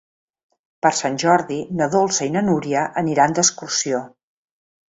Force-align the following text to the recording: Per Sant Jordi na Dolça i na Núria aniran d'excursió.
Per 0.85 0.91
Sant 0.99 1.19
Jordi 1.25 1.59
na 1.81 1.89
Dolça 1.97 2.29
i 2.31 2.33
na 2.39 2.45
Núria 2.49 2.89
aniran 3.03 3.37
d'excursió. 3.41 4.05